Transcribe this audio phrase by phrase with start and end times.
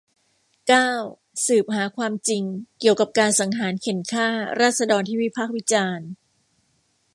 [0.67, 0.89] เก้า
[1.45, 2.43] สืบหาความจริง
[2.79, 4.27] เกี่ยวกับการสังหารเข่นฆ่า
[4.59, 6.07] ราษฎรที่วิพากษ์วิจารณ์